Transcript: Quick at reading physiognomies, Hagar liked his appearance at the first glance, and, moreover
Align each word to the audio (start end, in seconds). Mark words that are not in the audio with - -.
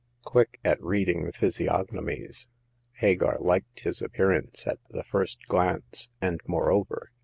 Quick 0.23 0.59
at 0.65 0.81
reading 0.81 1.31
physiognomies, 1.31 2.47
Hagar 2.93 3.37
liked 3.39 3.81
his 3.81 4.01
appearance 4.01 4.65
at 4.65 4.79
the 4.89 5.03
first 5.03 5.45
glance, 5.47 6.09
and, 6.19 6.41
moreover 6.47 7.11